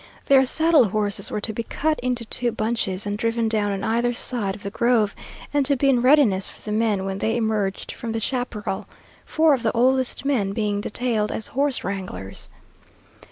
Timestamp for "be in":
5.75-6.01